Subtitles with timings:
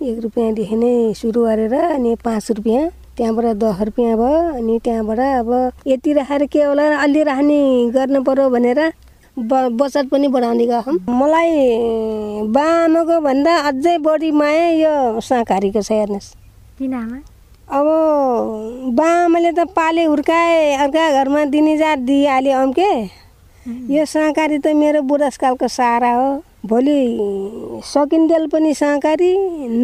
[0.00, 5.50] एक रुपियाँदेखि नै सुरु गरेर अनि पाँच रुपियाँ। त्यहाँबाट दस रुपियाँ भयो अनि त्यहाँबाट अब
[5.86, 7.60] यति राखेर के होला अलि राख्ने
[7.92, 8.80] गर्नु पर्यो भनेर
[9.36, 16.28] ब बचत पनि बढाउने गएँ मलाई बाआमाको भन्दा अझै बढी माया यो शाकाहारीको छ हेर्नुहोस्।
[16.78, 17.18] किन आमा?
[17.68, 17.86] अब
[18.96, 22.92] बाआमाले त पाले हुर्काए अर्का घरमा दिने जात दिइहाल्यो अम्के।
[23.92, 26.30] यो सहकारी त मेरो बुढासकालको सहारा हो।
[26.64, 29.30] भोलि सकिन्जेल पनि सहकारी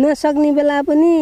[0.00, 1.14] नसक्ने बेला पनि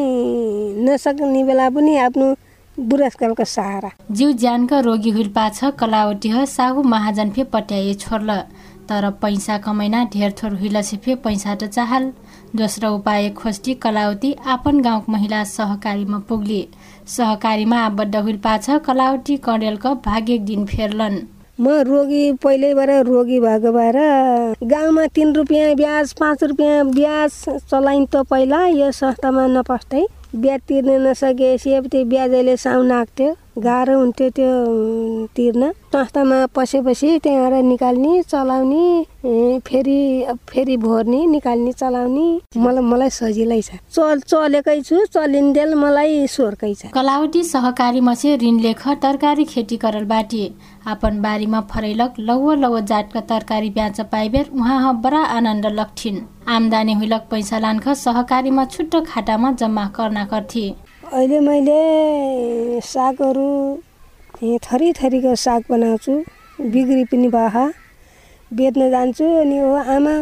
[0.85, 2.35] नसक्ने बेला पनि आफ्नो
[2.79, 8.37] बुढासकालको सहारा। जीव ज्यानका रोगी हुइल पाछ कलावटी ह साहु महाजन फे पट्याए छोड्ल
[8.89, 12.13] तर पैसा कमैना ढेर थोर हुइल से फे पैसा त चाहल।
[12.57, 16.67] दोस्रो उपाय खोज्टी कलावती आपन गाउँको महिला सहकारीमा पुग्ली।
[17.09, 21.17] सहकारीमा आबद्ध हुइल पाछ कलावती कडेलको भाग्य दिन फेर्लन।
[21.59, 23.97] म रोगी पहिल्यैबाट रोगी भएको भएर
[24.69, 27.33] गाउँमा तिन रुपियाँ ब्याज पाँच रुपियाँ ब्याज
[27.71, 30.05] चलाइन त पहिला यो संस्थामा नपस्दै
[30.37, 34.53] ब्याज तिर्न नसकेपछि अब त्यो ब्याजले साउन आएको थियो गाह्रो हुन्थ्यो त्यो
[35.37, 38.85] तिर्न। संस्थामा पसेपछि त्यहाँबाट निकाल्ने चलाउने
[39.65, 40.01] फेरि
[40.49, 42.27] फेरि भोर्ने निकाल्ने चलाउने
[42.61, 48.61] मलाई मलाई सजिलै छ। चल चलेकै छु चलिन्देल मलाई स्वर्कै छ। कलावटी सहकारी मसे ऋण
[48.61, 50.45] लेख तरकारी खेती बाटी
[50.87, 57.27] आपन बारीमा फरैलक लौ लौ जातका तरकारी ब्याच पाइबेर उहाँ बडा आनन्द लक्ठिन् आमदानी हुइलक
[57.31, 60.65] पैसा लान्ख सहकारीमा छुट्टो खाटामा जम्मा कर्ना गर्थे।
[61.13, 61.81] अहिले मैले
[62.87, 63.49] सागहरू
[64.63, 66.15] थरी थरीको साग बनाउँछु
[66.71, 67.67] बिक्री पनि भयो
[68.51, 70.17] बेच्न जान्छु अनि हो आमा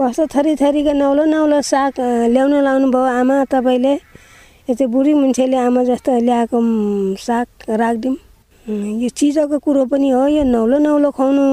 [0.00, 2.00] कस्तो थरी थरीको नौलो नौलो साग
[2.36, 6.58] ल्याउनु लाउनु भयो आमा तपाईँले यो चाहिँ बुढी मान्छेले आमा जस्तो ल्याएको
[7.26, 7.46] साग
[7.80, 8.16] राखिदिउँ।
[8.68, 11.44] यो चिजको कुरो पनि हो यो नौलो नौलो खुवाउनु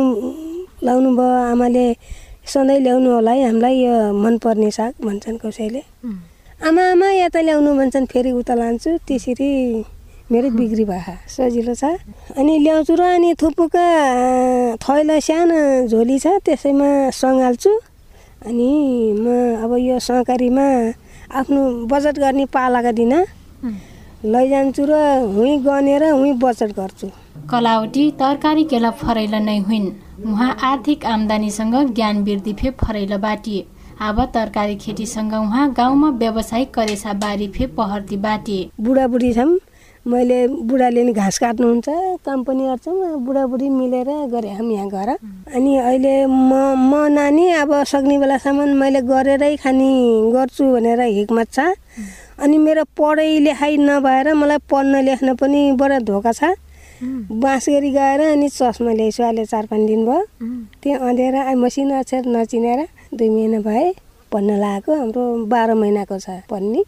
[0.83, 1.85] लाउनु भयो आमाले
[2.43, 5.81] सधैँ ल्याउनु होला है हामीलाई यो मनपर्ने साग भन्छन् कसैले।
[6.67, 9.49] आमा आमा यता ल्याउनु भन्छन् फेरि उता लान्छु त्यसरी
[10.27, 11.95] मेरो बिक्री भयो सजिलो छ।
[12.35, 13.85] अनि ल्याउँछु र अनि थुप्रोका
[14.83, 17.71] थैला सानो झोली छ त्यसैमा सङ्घाल्छु।
[18.43, 18.69] अनि
[19.23, 19.25] म
[19.63, 20.67] अब यो सहकारीमा
[21.31, 23.13] आफ्नो बचत गर्ने पालाका दिन।
[24.25, 24.93] लैजान्छु र
[25.33, 27.07] हुँ गनेर हुँ बचत गर्छु।
[27.51, 29.85] कलावटी तरकारी केला फरैल नै हुन्
[30.25, 33.65] उहाँ आर्थिक आम्दानीसँग ज्ञान वृद्धि फे फरैल बाटिए
[34.01, 39.57] अब तरकारी खेतीसँग उहाँ गाउँमा व्यवसायिक करेसा बारी फे पहर्ती बाटे। बुढाबुढी छौँ
[40.05, 41.85] मैले बुढाले नि घाँस काट्नुहुन्छ
[42.25, 45.09] काम पनि गर्छौँ बुढाबुढी मिलेर गरे हामी यहाँ घर।
[45.53, 49.89] अनि अहिले म म नानी अब सक्ने बेलासम्म मैले गरेरै खाने
[50.33, 51.59] गर्छु भनेर हिक्मत छ।
[52.39, 56.55] अनि मेरो पढाइ लेखाइ नभएर मलाई पढ्न लेख्न पनि बडा धोका छ।
[57.43, 60.21] बाँस गरी गएर अनि चस्मा ल्याइछु अहिले चार पाँच दिन भयो।
[60.83, 63.91] त्यो अँधेर मसिनो अक्षर नचिनेर दुई महिना भए
[64.31, 66.83] पढ्न लगाएको हाम्रो बाह्र महिनाको छ पढ्ने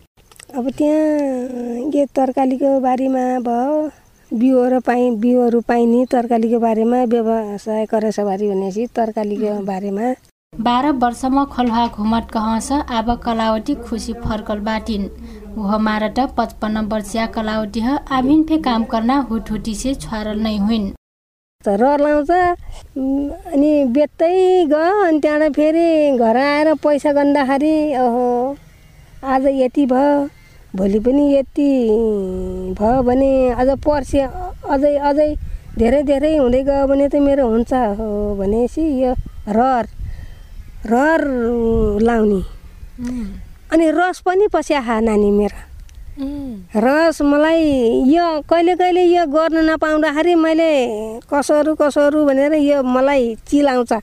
[0.55, 3.75] अब त्यहाँ के तरकारीको बारीमा भयो
[4.31, 10.13] बिउहरू पाइ बिउहरू पाइने तरकारीको बारेमा व्यवसाय करेसबारी भनेपछि तरकारीको बारेमा
[10.53, 15.07] बाह्र वर्षमा खलुवा घुमट कहस अब कलावटी खुसी फर्कल बाटिन्।
[15.57, 20.87] वह मारट पचपन्न वर्षीय कलावटी ह आभिन फे काम करना हुटहुटी से छुवारल नै हुन्
[21.63, 24.31] र लाउँछ अनि बेच्दै
[24.71, 28.55] गयो अनि त्यहाँबाट फेरि घर आएर पैसा गर्दाखेरि ओहो
[29.23, 30.15] आज यति भयो
[30.73, 31.69] भोलि पनि यति
[32.79, 35.29] भयो भने अझ पर्सि अझै अझै
[35.77, 38.09] धेरै धेरै हुँदै गयो भने त मेरो हुन्छ हो
[38.39, 39.13] भनेपछि यो
[39.47, 39.85] रहर।
[40.89, 41.21] रहर
[42.01, 42.41] लाउने।
[43.73, 45.65] अनि रस पनि पस्या नानी मेरो।
[46.75, 47.63] रस मलाई
[48.09, 50.71] यो कहिले कहिले यो गर्न नपाउँदाखेरि मैले
[51.29, 53.93] कसहरू कसहरू भनेर यो मलाई चिलाउँछ।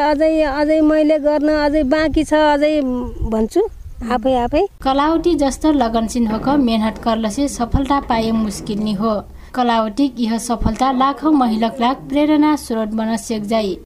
[0.00, 2.80] अझै अझै मैले गर्न अझै बाँकी छ अझै
[3.32, 3.62] भन्छु।
[4.10, 9.12] आफै आफै। कलावटी जस्तो लगनशील हो क मेहनत करलसे सफलता पाए मुस्किल नि हो।
[9.54, 13.76] कलावटी यह सफलता लाखौँ महिलक लाख प्रेरणा स्रोत बन सेक जाई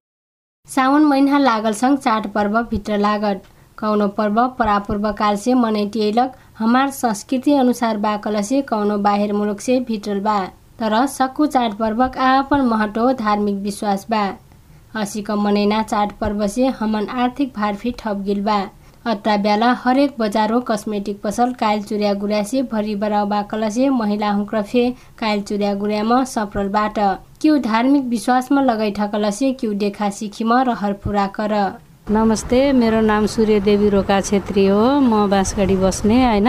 [0.69, 3.43] साउन महिना लागल सँग चाड पर्व भित्र लागत।
[3.79, 9.79] कौनो पर्व परापूर्व काल से मनैटिएलक हमार संस्कृति अनुसार बा कलसे कौनो बाहिर मुलुक से
[9.81, 10.39] भित्रल बा।
[10.79, 14.25] तर सक्कु चाड पर्वक आपन महत्व धार्मिक विश्वास बा।
[14.97, 18.61] हसीक मनैना चाड पर्व से हमन आर्थिक भार फी ठप गिल बा।
[19.09, 22.13] अत्ता बेला हरेक बजारो कस्मेटिक पसल कायल चुर्या
[22.73, 24.83] भरि बराउ बाकलसे महिला हुक्रफे
[25.19, 26.99] कायल चुर्या गुर्यामा सप्रल बाट
[27.41, 31.55] क्यु धार्मिक विश्वासमा लगाइ ठकलसे क्यु देखा सिखिमा रहर पुरा कर।
[32.11, 36.49] नमस्ते मेरो नाम सूर्यदेवी रोका छेत्री हो। म बाँसगढी बस्ने होइन?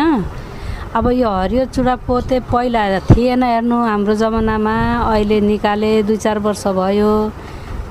[0.95, 4.75] अब यो हरियो चुडा पोते पहिला थिएन हेर्नु हाम्रो जमानामा।
[5.06, 7.13] अहिले निकाले दुई चार वर्ष भयो।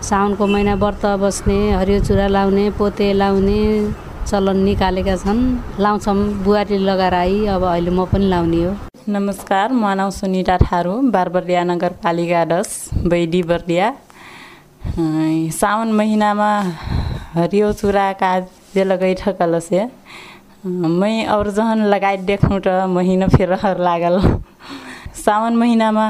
[0.03, 3.65] साउनको महिना व्रत बस्ने हरियो चुरा लाउने पोते लाउने।
[4.29, 5.41] चलन निकालेका छन्।
[5.81, 8.73] लाउँछौँ बुहारी लगाएर आई अब अहिले म पनि लाउने हो।
[9.09, 12.69] नमस्कार म नाउँ सुनिता थारू बारबर्दिया नगरपालिका दस
[13.09, 13.87] बैडी बर्दिया
[15.57, 16.51] साउन महिनामा
[17.41, 19.81] हरियो चुरा काजे लगैठ कलसे
[21.01, 24.21] मै और जहन लगाइत देखौँ त महिना फेर रहर लागल।
[25.25, 26.07] सावन महिनामा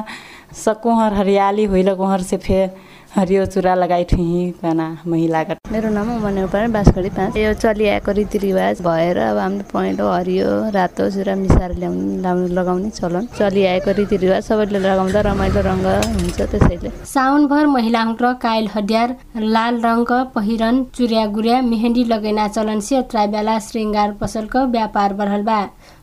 [0.65, 2.67] सकुहर हरियाली होइल कुहर फेर
[3.14, 8.81] हरियो चुरा लगाइ ठुही कना महिलाका मेरो नाम उमा उपाय बाँसगढी पाँच। यो चलिआएको रीतिरिवाज
[8.84, 14.78] भएर अब हामीले पहेँलो हरियो रातो चुरा मिसाएर ल्याउने लाउनु लगाउने चलन। चलिआएको रीतिरिवाज सबैले
[14.78, 15.87] लगाउँदा रमाइलो रङ्ग
[16.20, 19.16] हुन्छ त्यसैले। साउनभर महिलाहरू काइल हड्यार
[19.56, 25.60] लाल रङ्ग पहिरन चुर्या गुर्या मेहन्दी लगैना चलन से बेला श्रृङ्गार पसलको व्यापार बढल बा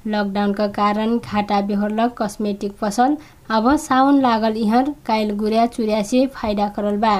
[0.07, 3.15] लकडाउनका कारण घाटा बेहोर्ल कस्मेटिक पसल
[3.49, 7.15] अब साउन लागल इहर काइल गुर्या चुर्या से फाइदा करल बा।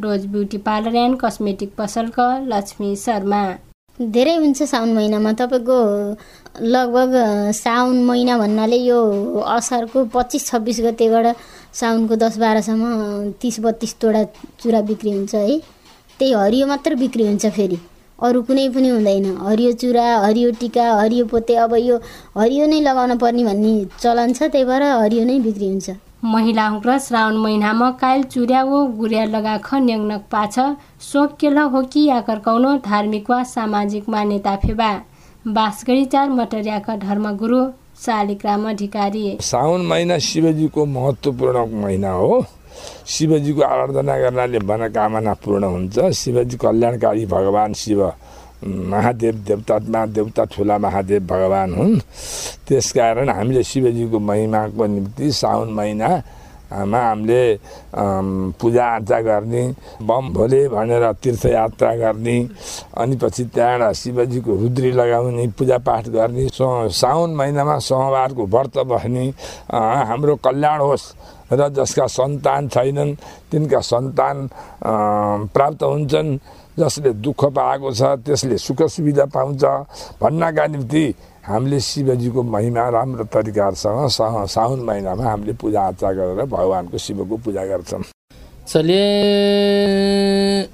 [0.00, 3.40] Rose beauty parlour and cosmetic पसलका लक्ष्मी शर्मा।
[4.00, 5.78] धेरै हुन्छ साउन महिनामा। तपाईँको
[6.62, 7.14] लगभग
[7.56, 9.00] साउन महिना भन्नाले यो
[9.48, 11.36] असारको पच्चिस छब्बिस गतेबाट
[11.80, 14.24] साउनको दस बाह्रसम्म तिस बत्तिस तोडा
[14.60, 15.58] चुरा बिक्री हुन्छ है।
[16.18, 17.78] त्यही हरियो मात्र बिक्री हुन्छ फेरि।
[18.22, 21.96] अरू कुनै पनि हुँदैन। हरियो चुरा हरियो टिका हरियो पोते अब यो
[22.38, 25.90] हरियो नै लगाउन पर्ने भन्ने चलन छ त्यही भएर हरियो नै बिक्री हुन्छ।
[26.24, 30.58] महिला र श्रावण महिनामा काइल चुर्या वा गुर्या लगाख न्याङ्नक पाछ
[31.02, 34.90] शोक केल हो कि या कर्काउन धार्मिक वा सामाजिक मान्यता फेबा।
[35.48, 37.60] बाँसगढी चार मटरियाका धर्मगुरु
[37.98, 42.44] शालिग्राम अधिकारी। साउन महिना शिवजीको महत्त्वपूर्ण महिना हो।
[43.06, 48.00] शिवजीको आराधना गर्नाले मनोकामना पूर्ण हुन्छ। शिवजी कल्याणकारी भगवान् शिव
[48.62, 49.34] महादेव
[50.14, 51.98] देवता ठुला महादेव भगवान् हुन्।
[52.68, 56.10] त्यसकारण हामीले शिवजीको महिमाको निम्ति साउन महिना
[56.72, 57.42] मा हामीले
[58.56, 59.62] पूजाआजा गर्ने
[60.00, 62.36] बम भोले भनेर तीर्थयात्रा गर्ने
[62.96, 66.48] अनि पछि त्यहाँबाट शिवजीको रुद्री लगाउने पूजापाठ गर्ने
[66.96, 69.26] साउन महिनामा सोमबारको व्रत बस्ने
[69.68, 71.04] हाम्रो कल्याण होस्।
[71.52, 73.14] र जसका सन्तान छैनन्
[73.50, 74.36] तिनका सन्तान
[75.52, 76.38] प्राप्त हुन्छन्
[76.78, 79.64] जसले दुःख पाएको छ त्यसले सुख सुविधा पाउँछ।
[80.22, 81.04] भन्नका निम्ति
[81.44, 88.11] हामीले शिवजीको महिमा राम्रो तरिकाहरूसँग साउन महिनामा हामीले पूजाआजा गरेर भगवान्को शिवको पूजा गर्छौँ।
[88.72, 89.00] चले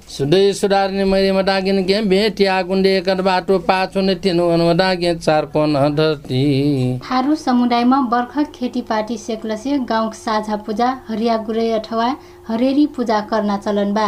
[0.09, 5.75] सुडै सुधार्ने मैले मटागिन के भेटिया कुण्डे कर बाटो पाछो नै तिनु मटागे चार कोन
[5.77, 6.43] हदती
[7.05, 12.07] थारू समुदायमा बर्ख खेतीपाती सेक्लसे गाउँ साझा पूजा हरिया गुरै अथवा
[12.49, 14.07] हरेरी पूजा गर्न चलन बा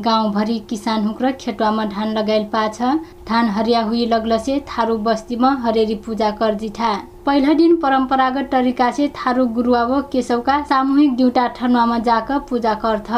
[0.00, 2.82] गाउँभरि किसान हुक र खेतुवामा धान लगाइल पाछ
[3.30, 6.92] धान हरिया हुई लगलसे थारू बस्तीमा हरेरी पूजा कर जिठा
[7.26, 13.10] पहिला दिन परम्परागत तरिका से थारू गुरुवा केशवका सामूहिक दुईटा ठनुवामा जाक पूजा गर्थ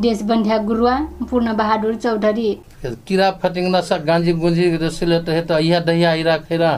[0.00, 0.94] देशबन्ध्या गुरुवा
[1.30, 2.50] पूर्ण बहादुर चौधरी।
[2.84, 6.70] किरा फटिंगना सा गांजी गुंजी रसिल त त इहा दहिया इरा खैरा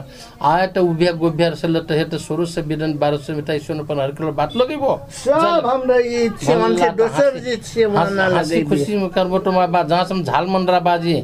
[0.51, 4.01] आए त उभ्या गोभ्या रसिल त त सुरु से बिदन बारह से मिठाई सुन पर
[4.01, 4.91] हर किलो बात लगे वो
[5.23, 9.67] सब हमरा ई सेवन से दोसर जी सेवन ना लगे खुशी में करबो तो मा
[9.71, 11.15] बा। जहाँ सम झाल मंडरा बाजी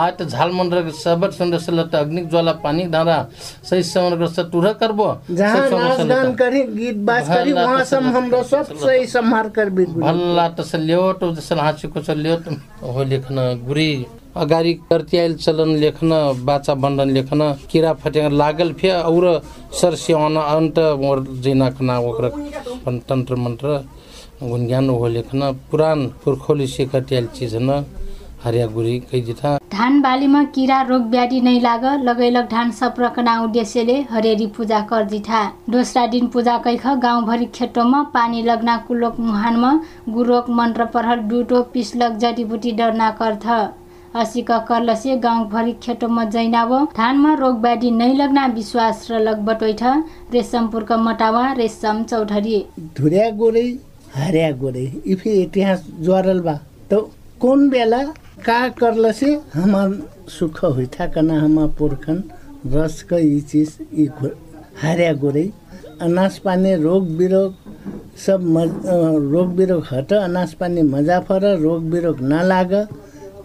[0.00, 3.18] आए त झाल मंडरा के सबत सुंदर से लत अग्नि ज्वाला पानी धारा
[3.70, 8.10] सही सेवन कर से तुरह करबो जहाँ नाच गान करी गीत बाज करी वहाँ सम
[8.16, 12.14] हमरा सब सही संहार कर भी भल्ला त से ल्यो तो जसन हाची को से
[12.82, 13.90] हो लेखना गुरी।
[14.36, 16.10] अगाडि कर्त्याइल चलन लेख्न
[16.44, 19.24] बाचा बन्धन लेख्न किरा फट्याङ लागल फे और
[19.80, 20.78] सर सेवन अन्त
[21.42, 22.28] जिना खना ओकरा
[23.08, 23.76] तन्त्र मन्त्र
[24.42, 27.84] गुनज्ञान हो लेख्न पुरान पुर्खोली से कर्त्याइल चिज न
[28.44, 33.96] हरिया गुरी कही जिथा। धान बालीमा किरा रोग व्याधि नै लाग लगैलग धान सप्रकना उद्देश्यले
[34.10, 35.40] हरेरी पूजा जिठा
[35.70, 39.72] दोस्रा दिन पूजा कैख गाउँभरि खेतोमा पानी लग्ना कुलोक मुहानमा
[40.10, 43.46] गुरोक मन्त्र परहर डुटो पिसलक जडीबुटी डरना कर्थ।
[44.16, 49.82] असिक कर्लसे गाउँभरि खेतोमा जैनावो धानमा रोग व्याधि नै लग्ना विश्वास र लग बटोइठ
[50.32, 52.56] रेशमपुरका मटावा रेशम चौधरी।
[52.96, 53.66] धुर्या गोरै
[54.14, 56.54] हरिया गोरै इफे इतिहास ज्वारल बा।
[56.90, 57.00] तो
[57.40, 58.02] कौन बेला
[58.46, 59.88] का करलसे हमार
[60.30, 62.22] सुख हुइथा कना हमार पुरखन
[62.74, 63.68] रस का ई चीज
[64.82, 65.46] हरिया गोरै
[66.02, 67.54] अनाज पानी रोग बिरोग
[68.16, 68.70] सब मज
[69.32, 72.72] रोग बिरोग हट। अनाज पानी मजा फर रोग बिरोग नलाग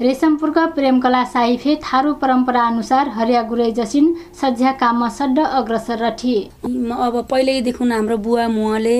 [0.00, 4.06] रेशमपुरका प्रेमकला साहिफे थारू परम्परा अनुसार हरिया गुरै जसिन
[4.40, 6.34] सज्या काममा सड्ड अग्रसर रथी
[6.64, 8.96] अब पहिल्यैदेखि हाम्रो बुवा मुवाले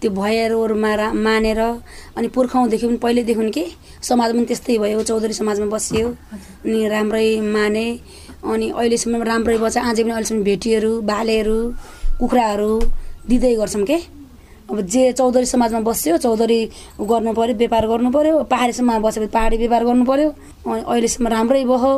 [0.00, 3.64] त्यो भयहरूमा रा मानेर अनि पुर्खाउँदेखि पनि पहिल्यैदेखि के
[4.08, 7.84] समाज पनि त्यस्तै भयो चौधरी समाजमा बसियो अनि राम्रै माने
[8.46, 11.58] अनि अहिलेसम्म राम्रै बच्चा अझै पनि अहिलेसम्म भेटीहरू भालेहरू
[12.20, 12.72] कुखुराहरू
[13.28, 13.98] दिँदै गर्छौँ के?
[14.70, 16.58] अब जे चौधरी समाजमा बस्यो चौधरी
[17.10, 21.64] गर्नु पऱ्यो व्यापार गर्नु पऱ्यो पाहाडी समाजमा बसेपछि पाहाडी व्यापार गर्नु पऱ्यो अनि अहिलेसम्म राम्रै
[21.66, 21.92] भयो।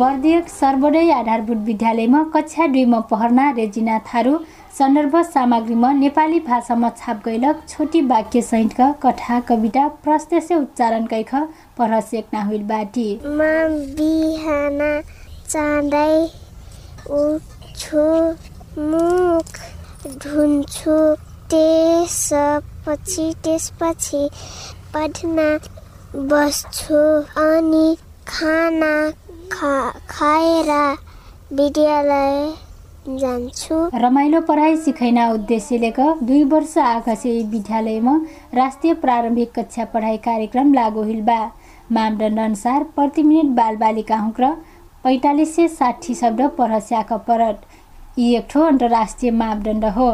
[0.00, 4.32] बर्दियक सर्वोदय आधारभूत विद्यालयमा कक्षा दुईमा पढ्ना रेजिना थारू।
[4.78, 11.34] सन्दर्भ सामग्रीमा नेपाली भाषामा छाप गैलक छोटी वाक्य सहितका कथा कविता प्रस्तेसे उच्चारण कैख
[11.78, 13.40] पढ सेक्ना हुइल बाटी। म
[13.96, 14.78] बिहान
[15.48, 16.14] चाँडै
[17.18, 18.06] उठ्छु
[18.84, 19.52] मुख
[20.22, 20.96] धुन्छु
[21.50, 24.22] त्यसपछि त्यसपछि
[24.94, 25.38] पढ्न
[26.30, 27.02] बस्छु
[27.42, 27.86] अनि
[28.28, 28.94] खाना
[29.52, 29.74] खा
[30.08, 30.70] खाएर
[31.52, 32.36] विद्यालय
[33.18, 38.14] जान्छु। रमाइलो पढाइ सिखैना उद्देश्यले दुई वर्ष आकाशे विद्यालयमा
[38.54, 41.40] राष्ट्रिय प्रारम्भिक कक्षा पढाइ कार्यक्रम लागू हिल बा।
[41.92, 44.52] मापदण्ड अनुसार प्रति मिनट बालबालिका हुँक र
[45.04, 50.10] पैँतालिस सय साठी शब्द पढ स्याक परट यी एक ठो अन्तर्राष्ट्रिय मापदण्ड हो।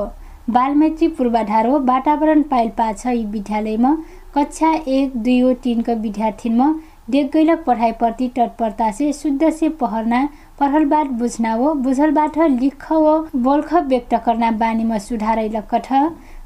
[0.50, 3.96] बालमैत्री पूर्वाधार हो वातावरण पाइल पाछ यी विद्यालयमा।
[4.34, 6.68] कक्षा एक दुई हो तिनको विद्यार्थीमा
[7.08, 10.20] तत्परता से शुद्ध से पहरना
[10.60, 13.12] पढ़लबाट बुझ्ना हो बुझलबाट लिख हो
[13.44, 15.86] बोल्ख व्यक्त करना बानीमा सुधारै लक्कठ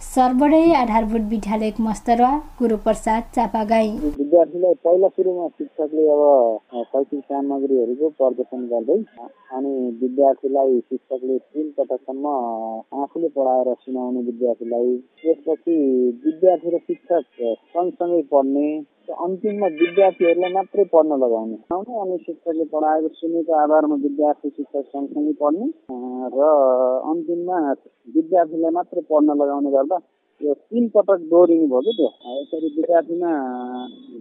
[0.05, 6.23] सर्वोदय आधारभूत विद्यालय मस्तरवा गुरुप्रसाद चापागाई। विद्यार्थीलाई पहिला सुरुमा शिक्षकले अब
[6.75, 8.99] शैक्षिक सामग्रीहरूको प्रदर्शन गर्दै
[9.51, 12.27] अनि विद्यार्थीलाई शिक्षकले तिन पटकसम्म
[13.03, 15.77] आफूले पढाएर सुनाउने विद्यार्थीलाई त्यसपछि
[16.27, 17.25] विद्यार्थी र शिक्षक
[17.75, 18.67] सँगसँगै पढ्ने
[19.21, 25.67] अन्तिममा विद्यार्थीहरूलाई मात्रै पढ्न लगाउने। अनि शिक्षकले पढाएको सुनेको आधारमा विद्यार्थी शिक्षक सँगसँगै पढ्ने
[26.37, 26.49] र
[27.11, 27.59] अन्तिममा
[28.15, 29.99] विद्यार्थीलाई मात्रै पढ्न लगाउने गर्दा
[30.41, 32.09] यो तिन पटक दोहोरिनु भयो कि त्यो?
[32.37, 33.31] यसरी विद्यार्थीमा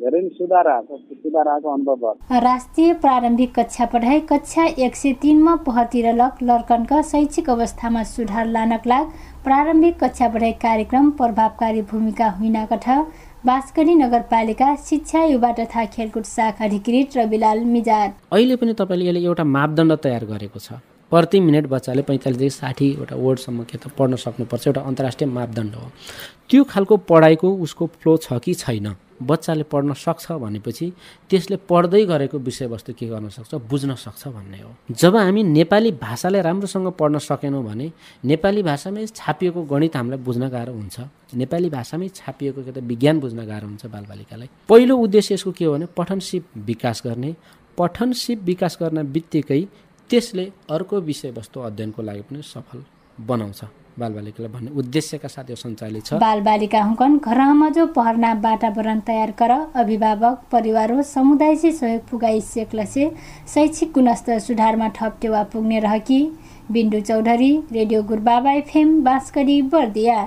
[0.02, 5.14] धेरै नै सुधार आएको सुधार आएको अनुभव भयो। राष्ट्रिय प्रारम्भिक कक्षा पढाइ कक्षा एक सय
[5.22, 9.06] तिनमा पहतिर लक लर्कनका शैक्षिक अवस्थामा सुधार लानक लाग
[9.46, 12.90] प्रारम्भिक कक्षा पढाइ कार्यक्रम प्रभावकारी भूमिका हुइना कठ
[13.46, 19.44] बास्करी नगरपालिका शिक्षा युवा तथा खेलकुद शाखा अधिकृत रविलाल मिजाद अहिले पनि तपाईँले यसले एउटा
[19.56, 24.82] मापदण्ड तयार गरेको छ। प्रति मिनट बच्चाले पैँतालिसदेखि साठीवटा वर्डसम्म के त पढ्न सक्नुपर्छ एउटा
[24.82, 25.92] अन्तर्राष्ट्रिय मापदण्ड हो।
[26.50, 28.96] त्यो खालको पढाइको उसको फ्लो छ कि छैन?
[29.22, 30.92] बच्चाले पढ्न सक्छ भनेपछि
[31.30, 33.56] त्यसले पढ्दै गरेको विषयवस्तु के गर्न सक्छ?
[33.70, 37.92] बुझ्न सक्छ भन्ने हो। जब हामी नेपाली भाषालाई राम्रोसँग पढ्न सकेनौँ भने
[38.25, 41.00] नेपाली भाषामै छापिएको गणित हामीलाई बुझ्न गाह्रो हुन्छ।
[41.36, 45.74] नेपाली भाषामै छापिएको के त विज्ञान बुझ्न गाह्रो हुन्छ बालबालिकालाई। पहिलो उद्देश्य यसको के हो
[45.74, 47.36] भने पठनसिप विकास गर्ने।
[47.78, 49.62] पठनसिप विकास गर्न बित्तिकै
[50.10, 52.84] त्यसले अर्को विषयवस्तु अध्ययनको लागि पनि सफल
[53.18, 53.62] बनाउँछ।
[54.00, 59.51] बालबालिकालाई भन्ने उद्देश्यका साथ यो सञ्चालित छ। बालबालिका हुकन घरमा जो पढ्ना वातावरण तयार कर
[59.75, 62.66] अभिभावक परिवार हो समुदाय से सहयोग पुगाई से
[63.54, 66.22] शैक्षिक गुणस्तर सुधारमा ठप टेवा पुग्ने रहकी
[66.72, 70.20] बिन्दु चौधरी रेडियो गुरबाबा एफएम बाँसकरी बर्दिया।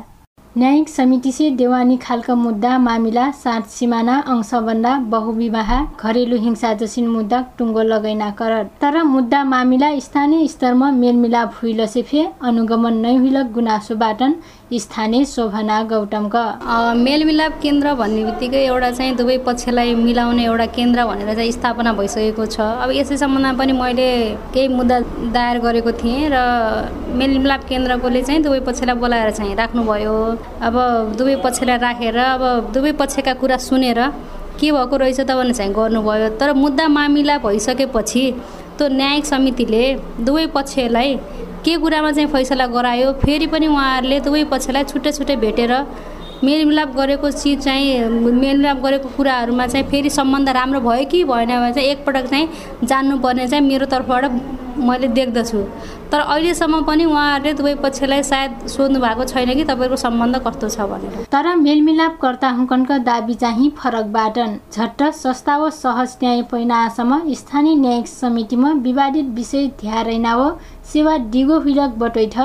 [0.58, 7.40] न्यायिक समिति से देवानी खालका मुद्दा मामिला सात सिमाना अंशबन्दा बहुविवाह घरेलु हिंसा जसिन मुद्दा
[7.58, 14.22] टुङ्गो लगैना कर तर मुद्दा मामिला स्थानीय स्तरमा मेलमिलाप हुइलसे फे अनुगमन नै हुइल गुनासोबाट
[14.72, 16.42] स्थानीय शोभना गौतमका
[16.96, 22.46] मेलमिलाप केन्द्र भन्ने बित्तिकै एउटा चाहिँ दुवै पक्षलाई मिलाउने एउटा केन्द्र भनेर चाहिँ स्थापना भइसकेको
[22.46, 24.08] छ। अब यसै सम्बन्धमा पनि मैले
[24.54, 24.98] केही मुद्दा
[25.36, 26.36] दायर गरेको थिएँ र
[27.20, 30.16] मेलमिलाप केन्द्रकोले चाहिँ दुवै पक्षलाई बोलाएर चाहिँ राख्नुभयो।
[30.64, 30.74] अब
[31.20, 34.00] दुवै पक्षलाई राखेर अब दुवै पक्षका कुरा सुनेर
[34.56, 38.24] के भएको रहेछ त भने चाहिँ गर्नुभयो। तर मुद्दा मामिला भइसकेपछि
[38.78, 39.84] त्यो न्यायिक समितिले
[40.20, 41.14] दुवै पक्षलाई
[41.64, 45.72] के कुरामा चाहिँ फैसला गरायो फेरि पनि उहाँहरूले दुवै पक्षलाई छुट्टै छुट्टै भेटेर
[46.44, 51.72] मेलमिलाप गरेको चिज चाहिँ मेलमिलाप गरेको कुराहरूमा चाहिँ फेरि सम्बन्ध राम्रो भयो कि भएन भने
[51.72, 52.48] चाहिँ एकपटक चाहिँ
[52.84, 54.24] जान्नुपर्ने चाहिँ मेरो तर्फबाट
[54.78, 55.62] मैले देख्दछु।
[56.12, 60.80] तर अहिलेसम्म पनि उहाँहरूले दुवै पक्षलाई सायद सोध्नु भएको छैन कि तपाईँको सम्बन्ध कस्तो छ
[60.90, 67.76] भनेर। तर मेलमिलापकर्ता हुकनका दाबी चाहिँ फरक बाटन। झट्ट सस्ता व सहज न्याय पैनासम्म स्थानीय
[67.76, 70.50] न्यायिक समितिमा विवादित विषय ध्यान हो
[70.92, 72.38] सेवा डिगो हिलक बटैठ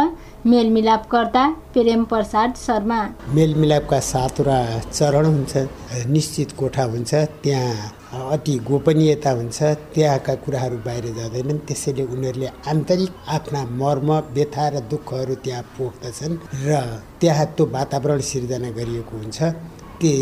[0.46, 2.98] मेलमिलापकर्ता प्रेम प्रसाद शर्मा।
[3.36, 4.58] मेलमिलापका सातवटा
[4.90, 7.14] चरण हुन्छ निश्चित कोठा हुन्छ
[7.44, 9.64] त्यहाँ अति गोपनीयता हुन्छ
[9.94, 16.72] त्यहाँका कुराहरू बाहिर जाँदैनन्। त्यसैले उनीहरूले आन्तरिक आफ्ना मर्म व्यथा र दुःखहरू त्यहाँ पोख्दछन् र
[17.22, 19.42] त्यहाँ त्यो वातावरण सिर्जना गरिएको हुन्छ।
[20.00, 20.14] त्यो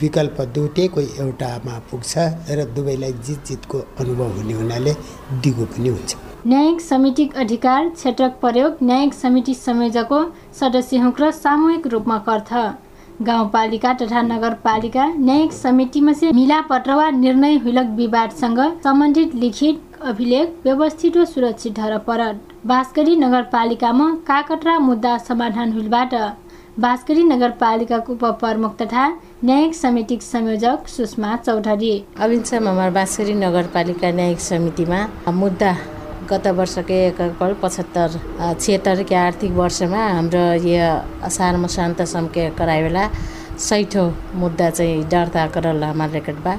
[0.00, 2.12] विकल्प दुइटैको एउटामा पुग्छ
[2.52, 4.92] र दुवैलाई जित जितको अनुभव हुने हुनाले
[5.42, 10.20] दिगो पनि हुन्छ। न्यायिक समितिक अधिकार क्षेत्रक प्रयोग न्यायिक समिति संयोजकको
[10.60, 12.52] सदस्य हुँक्र सामूहिक रूपमा गर्छ
[13.26, 21.16] गाउँपालिका तथा नगरपालिका न्यायिक समितिमा से मिलापत्र वा निर्णय हुलक विवादसँग सम्बन्धित लिखित अभिलेख व्यवस्थित
[21.16, 26.14] व सुरक्षित धर परत। बाँसगढी नगरपालिकामा काकटरा मुद्दा समाधान हुलबाट
[26.78, 29.06] बाँसगढी नगरपालिकाको उपप्रमुख तथा
[29.44, 35.06] न्यायिक समितिक संयोजक सुषमा चौधरी। अविन्सम हाम्रो बाँसगढी नगरपालिका न्यायिक समितिमा
[35.44, 35.76] मुद्दा
[36.30, 38.08] गत वर्षकै एकल पचहत्तर
[38.60, 40.86] छिहत्तर के आर्थिक वर्षमा हाम्रो यो
[41.28, 43.04] असारमा शान्त समके कराए बेला
[43.68, 44.04] सैठो
[44.40, 46.54] मुद्दा चाहिँ दर्ता करल हमारे रेकर्ड बा।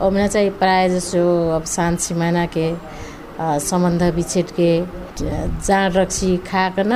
[0.00, 1.22] ओमना चाहिँ प्रायः जसो
[1.56, 2.66] अब शान्त सिमाना के
[3.40, 4.70] सम्बन्ध विच्छेद के
[5.20, 6.92] जाँड रक्सी खाकन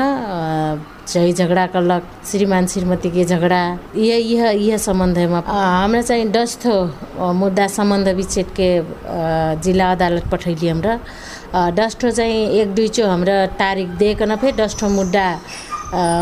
[1.05, 3.63] झै झगडा कलक श्रीमान श्रीमती के झगडा
[3.97, 6.75] यह यह यह सम्बन्धमा हमरा चाहिँ डस्थो
[7.41, 8.71] मुद्दा सम्बन्ध विच्छेद के
[9.65, 10.95] जिल्ला अदालत पठाइली हाम्रो।
[11.55, 15.27] डस्टो चाहिँ एक दुई चो हाम्रो तारिक दिएकन फेरि डस्टो मुद्दा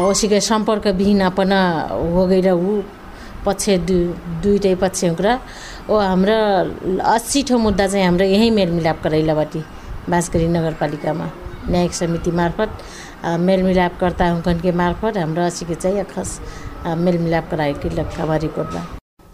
[0.08, 1.52] ओसिके सम्पर्क विहीन अपन
[2.14, 2.82] हो गएर ऊ
[3.46, 3.96] पक्ष दु
[4.42, 5.38] दुइटै पक्ष कुरा।
[5.90, 6.36] ओ हाम्रो
[7.14, 9.62] अस्सी ठो मुद्दा चाहिँ हाम्रो यहीँ मेलमिलाप करैलाबाटी
[10.10, 11.30] बाँसगढी नगरपालिकामा
[11.70, 12.70] न्यायिक समिति मार्फत
[13.40, 16.40] मेलमिलापकर्ता हुकनके मार्फत हाम्रो असीके चाहिँ खस
[17.04, 18.84] मेलमिलाप गराएकी लक्कावा रिपोर्टमा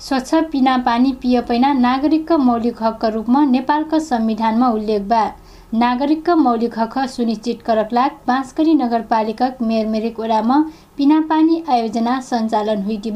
[0.06, 5.22] स्वच्छ पिना पानी पिय पैना नागरिकका मौलिक हकका रूपमा नेपालका संविधानमा उल्लेख बा।
[5.74, 10.56] नागरिकका मौलिक हक सुनिश्चित करक लाग बाँसगढी नगरपालिका मेरमेरिक ओडामा
[10.96, 13.10] पिना पानी आयोजना सञ्चालन हुइटी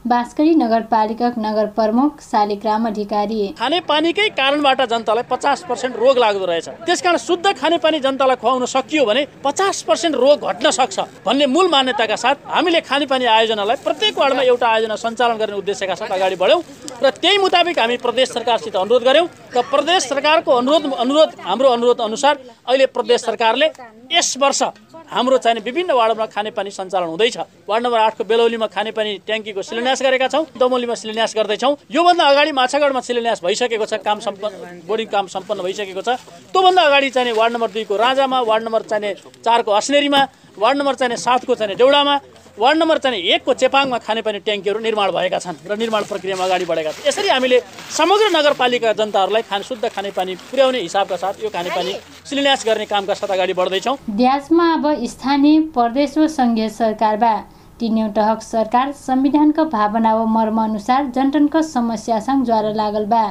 [0.00, 6.68] बा बाँसगढी नगरपालिका नगर प्रमुख शालिग्राम अधिकारी। खानेपानीकै कारणबाट जनतालाई पचास पर्सेन्ट रोग लाग्दो रहेछ।
[6.86, 12.16] त्यसकारण शुद्ध खानेपानी जनतालाई खुवाउन सकियो भने पचास पर्सेन्ट रोग घट्न सक्छ भन्ने मूल मान्यताका
[12.16, 16.62] साथ हामीले खानेपानी आयोजनालाई प्रत्येक वार्डमा एउटा आयोजना सञ्चालन गर्ने उद्देश्यका साथ अगाडि बढ्यौँ
[17.02, 22.00] र त्यही मुताबिक हामी प्रदेश सरकारसित अनुरोध गऱ्यौँ र प्रदेश सरकारको अनुरोध अनुरोध हाम्रो अनुरोध
[22.00, 22.34] अनुसार
[22.68, 23.68] अहिले प्रदेश सरकारले
[24.12, 24.62] यस वर्ष
[25.10, 27.36] हाम्रो चाहिने विभिन्न वार्डमा खानेपानी सञ्चालन हुँदैछ।
[27.68, 33.00] वार्ड नम्बर आठको बेलौलीमा खानेपानी ट्याङ्कीको शिलान्यास गरेका छौँ। दमोलीमा शिलान्यास गर्दैछौँ। योभन्दा अगाडि माछागढमा
[33.00, 36.10] शिलान्यास भइसकेको छ। काम सम्पन्न बोर्डिङ काम सम्पन्न भइसकेको छ।
[36.54, 39.10] त्योभन्दा अगाडि चाहिने वार्ड नम्बर दुईको राजामा वार्ड नम्बर चाहिने
[39.42, 40.20] चारको अस्नेरीमा
[40.58, 42.14] वार्ड नम्बर चाहिने सातको चाहिने देउडामा
[42.58, 46.90] वार्ड नम्बर चाहिँ एकको चेपाङमा खानेपानी ट्याङ्कीहरू निर्माण भएका छन् र निर्माण प्रक्रियामा अगाडि बढेका
[46.92, 47.58] छन्। यसरी हामीले
[47.90, 51.92] समग्र नगरपालिका जनताहरूलाई खाने शुद्ध खानेपानी पुर्याउने हिसाबका साथ यो खानेपानी
[52.28, 57.32] शिलान्यास गर्ने कामका साथ अगाडि बढ्दैछौँ। द्याजमा अब स्थानीय प्रदेश सङ्घीय सरकारबा
[57.80, 63.22] तिनवटा हक सरकार संविधानको भावना व मर्म अनुसार जनटनको समस्यासँग ज्वार लागल बा।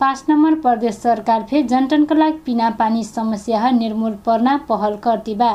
[0.00, 5.52] पाँच नम्बर प्रदेश सरकार फे जनटनको लागि पिना पानी समस्या निर्मूल पर्ना पहल कर्ती बा।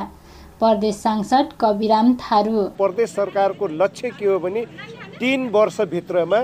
[0.60, 4.66] प्रदेश सांसद कविराम थारू। प्रदेश सरकारको लक्ष्य के हो भने
[5.20, 6.42] तिन वर्षभित्रमा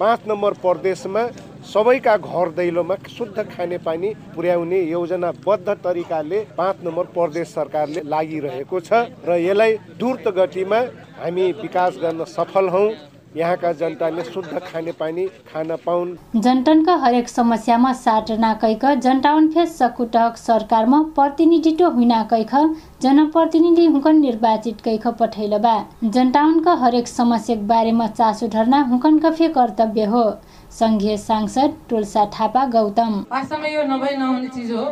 [0.00, 1.22] पाँच नम्बर प्रदेशमा
[1.64, 9.38] सबैका घर दैलोमा शुद्ध खानेपानी पुर्याउने योजनाबद्ध तरिकाले पाँच नम्बर प्रदेश सरकारले लागिरहेको छ र
[9.40, 10.80] यसलाई द्रुत गतिमा
[11.22, 12.90] हामी विकास गर्न सफल हौँ।
[13.36, 21.02] यहाँका जनताले शुद्ध खानेपानी खान पाउन्। जनटनका हरेक समस्यामा साट नाकैक जनटाउन फेस सकुटक सरकारमा
[21.14, 22.54] प्रतिनिधित्व हुना कैख
[23.02, 30.04] जनप्रतिनिधि हुकन निर्वाचित कैख पठैल बा जनटाउनका हरेक समस्या बारेमा चासो धर्ना हुकनका फे कर्तव्य
[30.06, 30.24] हो।
[30.72, 34.84] सङ्घीय सांसद टोल्सा थापा गौतम। वास्तवमा यो नभई नहुने चिज हो।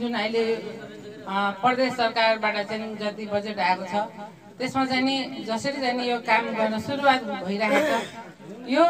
[0.00, 0.44] जुन अहिले
[1.62, 3.94] प्रदेश सरकारबाट चाहिँ जति बजेट आएको छ
[4.58, 8.84] त्यसमा चाहिँ नि जसरी चाहिँ यो काम गर्न सुरुवात भइरहेको छ यो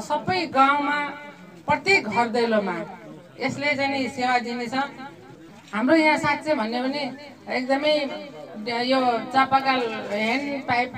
[0.00, 0.98] सबै गाउँमा
[1.66, 2.76] प्रत्येक घर दैलोमा
[3.40, 4.74] यसले चाहिँ नि सेवा दिनेछ।
[5.72, 7.02] हाम्रो यहाँ साँच्चै भन्यो भने
[7.56, 7.94] एकदमै
[8.84, 9.00] यो
[9.32, 9.80] चापाकाल
[10.12, 10.92] ह्यान्ड पाइप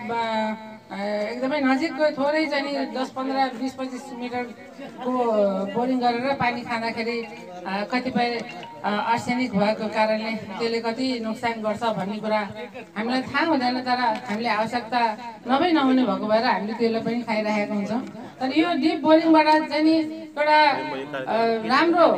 [0.92, 5.12] एकदमै नजिकको थोरै चाहिँ नि दस पन्ध्र बिस पच्चिस मिटरको
[5.74, 7.16] बोरिङ गरेर पानी खाँदाखेरि
[7.92, 8.28] कतिपय
[8.84, 12.40] अर्सेनिक भएको कारणले त्यसले कति नोक्सान गर्छ भन्ने कुरा
[12.96, 15.00] हामीलाई थाहा हुँदैन तर हामीले आवश्यकता
[15.48, 18.00] नभई नहुने भएको भएर हामीले त्यसलाई पनि खाइरहेको हुन्छौँ।
[18.40, 19.96] तर यो डिप बोरिङबाट चाहिँ नि
[20.36, 20.58] एउटा
[21.72, 22.08] राम्रो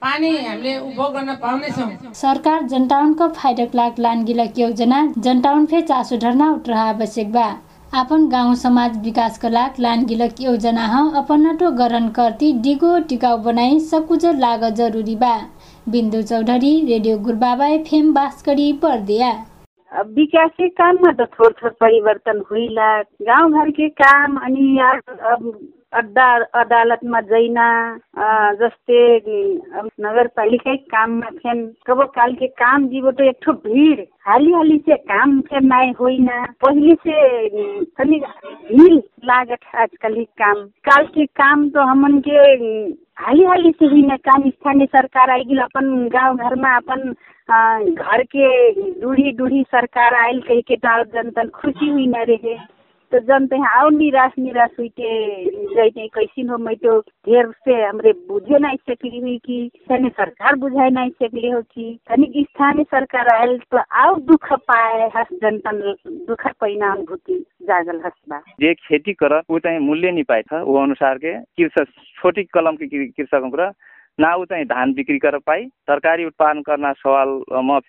[0.00, 1.90] पानी हामीले उपभोग गर्न पाउनेछौँ।
[2.22, 4.98] सरकार जनटाउनको फाइदक लाग लानगिलक योजना
[5.28, 7.48] जनटाउन फे चासो धर्ना उठ्रह आवश्यक बा।
[7.94, 14.24] आपन गाउँ समाज विकासका लाग लानगिलक योजना ह अपनटो गरन करती डिगो टिकाउ बनाई सकुज
[14.36, 15.34] लाग जरुरी बा।
[15.86, 19.30] Bindu Chaudhary radio Gurbaba FM Bansgadhi Bardiya.
[20.10, 22.90] विकास के काम में तो थोड़ा थोड़ा परिवर्तन हुई ला
[23.22, 24.66] गाँव घर के काम अनि
[25.92, 26.26] अब अड्डा
[26.60, 29.02] अदालतमा जैन अ, जस्तै
[30.04, 34.96] नगरपालिकै काममा फेन कब काल के काम जीवो तो एक ठो भीड़। हाली हाली से
[35.10, 36.26] काम से नाय होइन।
[36.64, 38.98] पहिले से तनी भीड़
[39.30, 42.36] लागत आजकल काम। काल के काम तो हमन के
[43.22, 47.12] हाली हाली से हुई न काम स्थानीय सरकार आएगी अपन गाँव घर में अपन
[47.94, 48.46] घर के
[49.00, 52.56] दूढ़ी दूढ़ी सरकार आयल कह के डाल जनतन खुशी हुई न रहे।
[53.12, 57.74] तो जनते हैं आओ निराश निराश हुई के जैते कैसी हो मैं तो ढेर से
[57.82, 62.84] हमरे बुझे नहीं सकली हुई कि तनी सरकार बुझाए नहीं सकली हो कि तनी स्थानीय
[62.84, 65.80] सरकार आयल तो आओ दुख पाए हस जनतन
[66.28, 70.76] दुख पैना अनुभूति जागल हस बा। जे खेती कर ऊ चाहिँ मूल्य नि पाएछ ऊ
[70.82, 71.92] अनुसार के कृषक
[72.22, 73.72] छोटी कलम के कृषकों कुरा
[74.20, 77.80] ना ऊ चाहिँ धान बिक्री कर पाई तरकारी उत्पादन करना सवाल म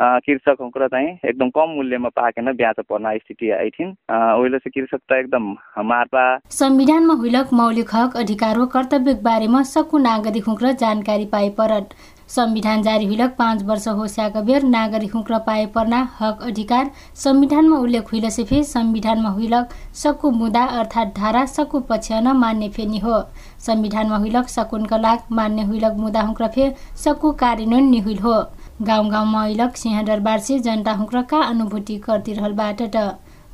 [0.00, 4.72] फे अ, कृषकों कुरा चाहिँ एकदम कम मूल्यमा पाकेन ब्याज पर्न स्थिति आइथिन्। ओहिले चाहिँ
[4.74, 5.54] कृषक त एकदम
[5.88, 11.94] मार्पा संविधानमा हुइलक मौलिक हक अधिकार व कर्तव्य बारेमा सकु नागरिक हुँक्र जानकारी पाए परत।
[12.28, 18.12] संविधान जारी हुइलक पाँच वर्ष होस्याक बेर नागरिक हुँक्र पाए पर्ना हक अधिकार। संविधानमा उल्लेख
[18.12, 23.20] हुइलसे फे संविधानमा हुइलक सकु मुदा अर्थात् धारा सकु पछ्याउन मान्य फेनि हो।
[23.66, 26.70] संविधानमा हुइलक सकुनका लाग मान्य हुइलक मुदा हुँक्र फे
[27.04, 28.42] सकु कार्यान्वयन निहुइल हो।
[28.82, 32.82] गाउँ गाउँमा हुइलक सिंहदरबार से जनता हुँक्र का अनुभूति करती रहल बाट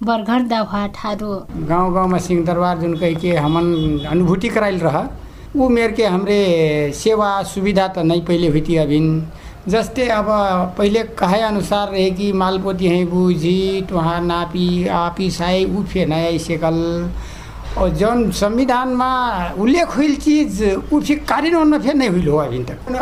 [0.03, 1.35] बरघर दाउहा ठारो
[1.69, 3.67] गांव गांव में सिंह दरबार जोन कह के हमन
[4.11, 5.09] अनुभूति कराइल रहा
[5.57, 6.41] वो मेर के हमरे
[6.95, 9.01] सेवा सुविधा तो नहीं पहले हुई थी अभी
[9.69, 10.27] जस्ते अब
[10.79, 16.37] पहले कहे अनुसार रहे कि मालपोती हैं बूझी वहाँ नापी आपी साई ऊ फे नया
[16.47, 16.81] सेकल
[17.79, 22.39] जौन संविधान में उल्लेख हुई चीज ऊ फिर कार्यान्वयन में फिर नहीं हुई हो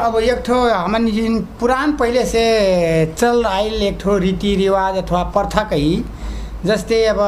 [0.03, 2.45] अब एक ठो हमन जिन पुरान पहले से
[3.19, 5.93] चल आइल एक ठो रीति रिवाज अथवा प्रथा कही
[6.67, 7.19] जस्तै अब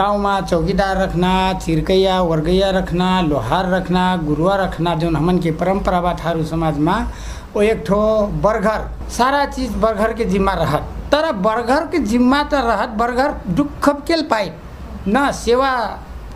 [0.00, 1.32] गाउँमा चौकीदार रखना
[1.64, 7.06] चिर्कैया वर्गैया रखना लोहार रखना गुरुआ रखना जौन हमन के परंपरा बा थारू समाज में
[7.54, 8.00] वो एक ठो
[8.44, 13.88] बरघर सारा चीज बरघर के जिम्मा रहत। तर बरघर के जिम्मा त रहत बरघर दुख
[14.08, 15.72] केल पाइप न सेवा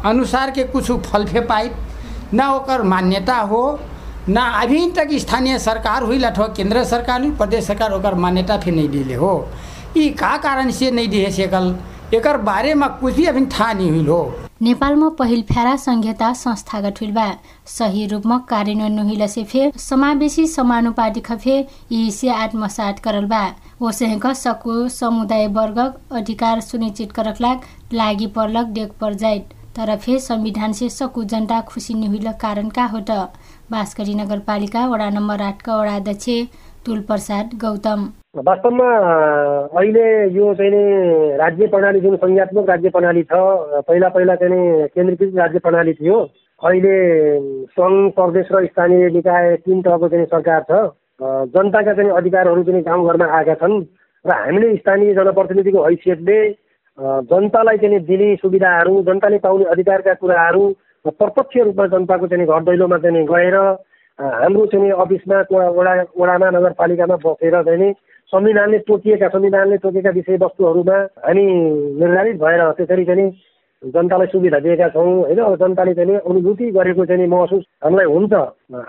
[0.06, 1.76] अनुसार के कुछ फलफे पाइप
[2.34, 3.62] न ओकर मान्यता हो
[4.28, 8.74] न अभी तक स्थानीय सरकार हुई अथवा केंद्र सरकार हुई प्रदेश सरकार ओकर मान्यता फिर
[8.74, 9.32] नहीं दिले हो।
[9.96, 11.74] ई का कारण से नहीं दिए सकल
[12.14, 17.00] एकर बारे में कुछ भी अभी था नहीं हुई हो। नेपालमा पहिल फ्यारा संहिता संस्थागत
[17.00, 17.26] हुइल बा।
[17.66, 21.58] सही रूपमा कार्यान्वयन नहुइलसे फे समावेशी समानुपातिक फे
[21.92, 23.44] यी से आत्मसात करल बा।
[23.82, 25.78] ओसेहक सकु समुदाय वर्ग
[26.12, 27.42] अधिकार सुनिश्चित करक
[27.92, 32.98] लाग पर्लक डेक पर जाइत तर फे संविधान सकु जनता खुसी नहुइल कारण का हो
[33.10, 33.10] त?
[33.70, 36.28] बाँसकरी नगरपालिका वडा नम्बर आठका वडा अध्यक्ष
[36.86, 38.00] तुल प्रसाद गौतम।
[38.38, 38.88] वास्तवमा
[39.74, 40.06] अहिले
[40.36, 43.34] यो चाहिँ राज्य प्रणाली जुन संज्ञात्मक राज्य प्रणाली छ
[43.88, 46.18] पहिला पहिला चाहिँ केन्द्रीकृत राज्य प्रणाली थियो।
[46.62, 46.96] अहिले
[47.74, 50.72] सङ्घ प्रदेश र स्थानीय निकाय तिन तहको चाहिँ सरकार छ।
[51.50, 53.82] जनताका चाहिँ अधिकारहरू चाहिँ गाउँघरमा आएका छन्।
[54.24, 56.38] र हामीले स्थानीय जनप्रतिनिधिको हैसियतले
[56.98, 60.68] जनतालाई चाहिँ दिने सुविधाहरू जनताले पाउने अधिकारका कुराहरू
[61.04, 63.56] प्रत्यक्ष रूपमा जनताको चाहिँ घर दैलोमा चाहिँ गएर
[64.18, 67.92] हाम्रो चाहिँ अफिसमा वडा वडा वडामा नगरपालिकामा बसेर चाहिँ नि
[68.32, 71.44] संविधानले तोकिएका संविधानले तोकेका विषयवस्तुहरूमा हामी
[71.98, 73.30] निर्धारित भएर त्यसरी चाहिँ
[73.82, 78.32] जनतालाई सुविधा दिएका छौँ होइन अब जनताले चाहिँ अनुभूति गरेको चाहिँ महसुस हामीलाई हुन्छ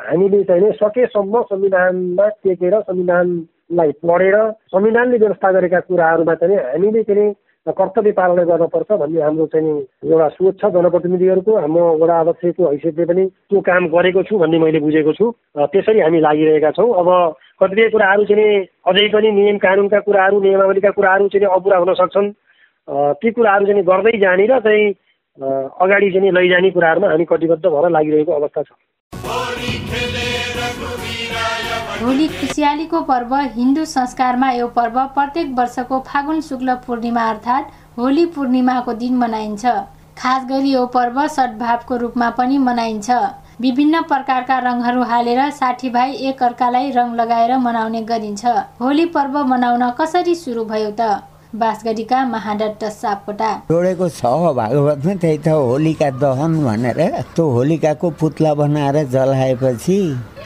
[0.04, 4.38] हामीले चाहिँ सकेसम्म संविधानमा टेकेर संविधानलाई पढेर
[4.70, 7.34] संविधानले व्यवस्था गरेका कुराहरूमा चाहिँ हामीले चाहिँ
[7.68, 9.70] कर्तव्य पालना गर्नुपर्छ भन्ने हाम्रो चाहिँ
[10.06, 14.80] एउटा सोच छ जनप्रतिनिधिहरूको। हाम्रो वडा अध्यक्षको हैसियतले पनि त्यो काम गरेको छु भन्ने मैले
[14.80, 15.26] बुझेको छु।
[15.74, 17.10] त्यसरी हामी लागिरहेका छौँ। अब
[17.62, 22.30] कतिपय कुराहरू चाहिँ अझै पनि नियम कानुनका कुराहरू नियमावलीका कुराहरू चाहिँ अपुरा हुन सक्छन्।
[23.18, 24.86] ती कुराहरू चाहिँ गर्दै जाने र चाहिँ
[25.82, 28.70] अगाडि चाहिँ लैजाने कुराहरूमा हामी कटिबद्ध भएर लागिरहेको अवस्था छ।
[32.06, 38.94] होली खुसियालीको पर्व हिन्दू संस्कारमा यो पर्व प्रत्येक वर्षको फागुन शुक्ल पूर्णिमा अर्थात् होली पूर्णिमाको
[38.94, 39.66] दिन मनाइन्छ।
[40.18, 43.10] खास गरी यो पर्व सद्भावको रूपमा पनि मनाइन्छ।
[43.62, 48.46] विभिन्न प्रकारका रङहरू हालेर साथीभाइ एक अर्कालाई रङ लगाएर मनाउने गरिन्छ।
[48.82, 51.10] होली पर्व मनाउन कसरी सुरु भयो त?
[51.56, 57.02] बाँसगढीका महादत्त सापकोटा। जोडेको छ भागवतमा त्यही त होलिका दहन भनेर।
[57.36, 60.00] त्यो होलिकाको पुत्ला बनाएर जलाएपछि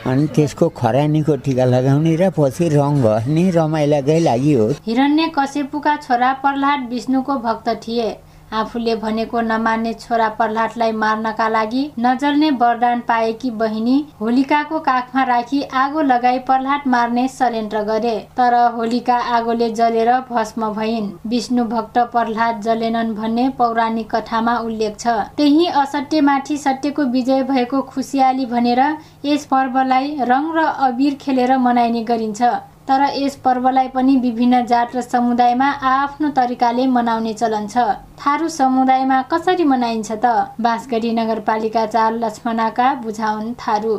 [0.05, 6.31] अनि त्यसको खरानीको टिका लगाउने र पछि रङ भर्ने रमाइलाकै लागि हो। हिरण्य कश्यपुका छोरा
[6.41, 8.09] प्रह्लाद विष्णुको भक्त थिए।
[8.53, 16.01] आफूले भनेको नमान्ने छोरा प्रह्लादलाई मार्नका लागि नजल्ने वरदान पाएकी बहिनी होलिकाको काखमा राखी आगो
[16.03, 23.13] लगाई प्रह्लाद मार्ने षड्यन्त्र गरे। तर होलिका आगोले जलेर भस्म भइन्। विष्णु भक्त प्रह्लाद जलेनन्
[23.15, 28.81] भन्ने पौराणिक कथामा उल्लेख छ। त्यही असत्यमाथि सत्यको विजय भएको खुसियाली भनेर
[29.25, 32.41] यस पर्वलाई रङ र अबिर खेलेर मनाइने गरिन्छ।
[32.89, 37.77] तर यस पर्वलाई पनि विभिन्न जात र समुदायमा आफ्नो तरिकाले मनाउने चलन छ।
[38.17, 40.25] थारू समुदायमा कसरी मनाइन्छ त?
[40.59, 43.93] बाँसगढी नगरपालिका चार लक्ष्मणाका बुझाउन् थारू।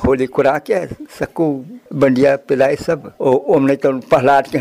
[0.00, 0.80] होली कुरा के
[1.18, 1.46] सकू
[1.92, 4.58] बंडिया पिलाई सब ओमने तो प्रहलाद के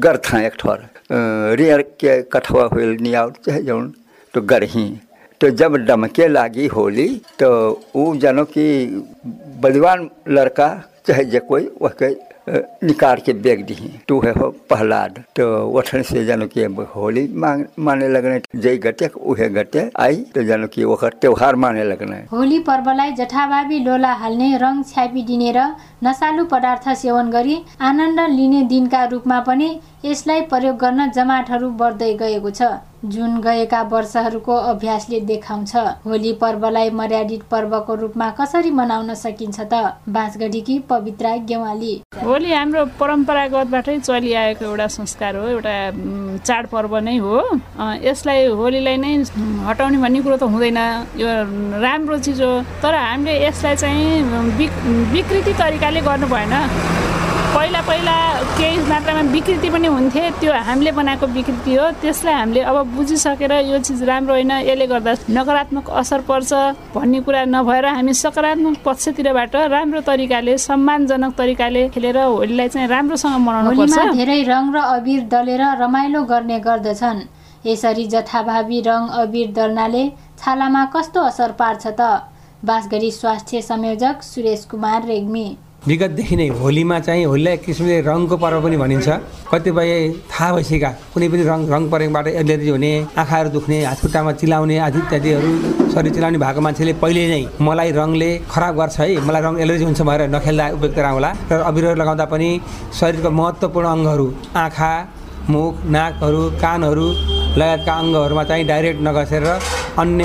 [0.00, 0.78] गर्था एक ठोर।
[1.58, 3.92] रियर के कठवा होल नियाउ चाहे जौन
[4.34, 4.88] तो गरही।
[5.40, 7.48] तो जब डमके लागी होली तो
[7.96, 8.66] वो जानो कि
[9.62, 10.68] बलवान लड़का
[11.06, 12.14] चाहे जे कोई वह के
[12.86, 13.74] निकाल के बेग दी
[14.08, 16.64] तो है हो प्रहलाद तो वठन से जानो कि
[16.94, 21.84] होली मांग माने लगने जय गटे उहे गटे आई तो जानो कि वह त्योहार माने
[21.84, 25.66] लगने। होली पर्वलाई जथाभावी लोला हाल्ने रङ छ्यापिदिने र
[26.04, 29.68] नसालु पदार्थ सेवन गरी आनन्द लिने दिनका रूपमा पनि
[30.06, 32.62] यसलाई प्रयोग गर्न जमातहरू बढ्दै गएको छ।
[33.04, 35.72] जुन गएका वर्षहरूको अभ्यासले देखाउँछ
[36.06, 39.74] होली पर्वलाई मर्यादित पर्वको रूपमा कसरी मनाउन सकिन्छ त?
[40.08, 45.74] बाँसगढीकी पवित्रा गेवाली। होली हाम्रो परम्परागतबाटै चलिआएको एउटा संस्कार हो एउटा
[46.46, 47.34] चाडपर्व नै हो।
[48.06, 49.12] यसलाई होलीलाई नै
[49.66, 50.80] हटाउने भन्ने कुरो त हुँदैन।
[51.18, 51.28] यो
[51.82, 54.22] राम्रो चिज हो। तर हामीले यसलाई चाहिँ
[55.12, 56.54] विकृति तरिकाले गर्नु भएन।
[57.56, 58.14] पहिला पहिला
[58.58, 63.78] केही मात्रामा विकृति पनि हुन्थे त्यो हामीले बनाएको विकृति हो। त्यसलाई हामीले अब बुझिसकेर यो
[63.80, 66.52] चिज राम्रो होइन यसले गर्दा नकारात्मक असर पर्छ
[66.94, 73.80] भन्ने कुरा नभएर हामी सकारात्मक पक्षतिरबाट राम्रो तरिकाले सम्मानजनक तरिकाले खेलेर होलीलाई चाहिँ राम्रोसँग मनाउनु
[73.80, 77.26] पर्छ धेरै रङ र अबिर दलेर रमाइलो गर्ने गर्दछन्।
[77.66, 82.00] यसरी जथाभावी रङ अबिर दल्नाले छालामा कस्तो असर पार्छ त?
[82.64, 85.48] बाँसगढी स्वास्थ्य संयोजक सुरेश कुमार रेग्मी।
[85.88, 89.08] विगतदेखि नै होलीमा चाहिँ होलीलाई एक किसिमले रङको पर्व पनि भनिन्छ।
[89.52, 89.90] कतिपय
[90.30, 94.98] थाहा भइसकेका कुनै पनि रङ रङ परेकोबाट एलर्जी हुने आँखाहरू दुख्ने हात खुट्टामा चिलाउने आदि
[94.98, 95.50] इत्यादिहरू
[95.94, 100.00] शरीर चिलाउने भएको मान्छेले पहिले नै मलाई रङले खराब गर्छ है। मलाई रङ एलर्जी हुन्छ
[100.08, 102.48] भनेर नखेल्दा उपयुक्त होला र अबिर लगाउँदा पनि
[102.98, 104.26] शरीरको महत्त्वपूर्ण अङ्गहरू
[104.64, 104.92] आँखा
[105.52, 107.06] मुख नाकहरू कानहरू
[107.60, 109.44] लगायतका अङ्गहरूमा चाहिँ डाइरेक्ट नगसेर
[110.02, 110.24] अन्य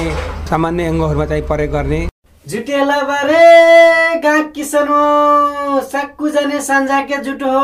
[0.49, 2.01] सामान्य अङ्गहरूमा चाहिँ प्रयोग गर्ने
[2.51, 5.81] जुटेला बारे गाँ किसनो?
[5.81, 7.59] सक्कु जाने सन्जाके जुट हो?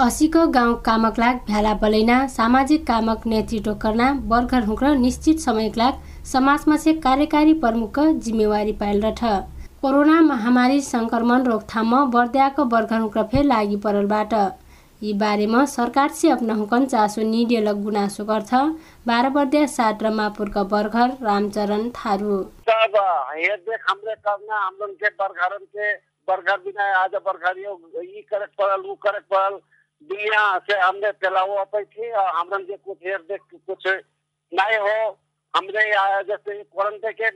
[0.00, 6.92] असीको गाउँ कामकलाग भ्याला बलैना सामाजिक कामक नेतृत्व गर्न बर्खर हुक्र निश्चित समयकलाग समाजमा से
[7.04, 9.36] कार्यकारी प्रमुख जिम्मेवारी पाइल रह
[9.82, 14.34] कोरोना महामारी संक्रमण रोकथाममा बर्दियाको बर्खर हुक्र फेर लागि परलबाट।
[15.02, 18.54] यी बारेमा सरकार से अपना हुकन चासो निडेलक गुनासो गर्छ।
[19.06, 22.36] बाह्र बर्दिया सात र मापुरका बर्खर रामचरण थारू।
[22.72, 22.94] अब
[23.34, 25.92] हेरदेख हमरे करना हम लोग के बरखरन के?
[26.28, 29.58] बरखर बिना आज बरखर यो ई करक पड़ल ऊ करक पड़ल
[30.10, 33.86] दुनिया से हमने फैलाओ अपई थी हमरन के कुछ हेरदेख कुछ
[34.52, 35.18] नहीं हो।
[35.54, 35.82] हमरे
[36.30, 37.30] जैसे क्वारंटे के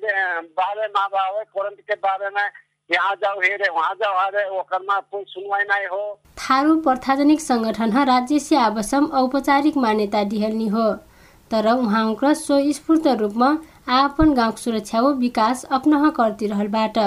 [0.55, 2.47] बारे में आवे क्वारंटे के बारे में
[2.91, 3.15] यहाँ
[6.39, 10.91] थारू प्रथाजनिक संगठन राज्य आवश्यक औपचारिक मान्यता दिहल्ने हो।
[11.51, 13.49] तर उहाँको स्वस्फूर्त रूपमा
[13.93, 16.99] आपन गाउँको सुरक्षा व विकास अपनह करती रहलबाट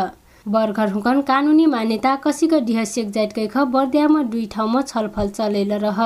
[0.45, 5.99] बर्गर हुकन कानुनी मान्यता कसीको डिहसेक जाइटकै ख बर्दियामा दुई ठाउँमा छलफल चलेल रह।